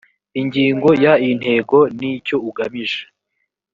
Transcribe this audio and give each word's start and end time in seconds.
ingingo 0.39 0.89
ya 1.03 1.13
intego 1.29 1.77
n 1.97 1.99
icyo 2.13 2.37
ugamije 2.49 3.01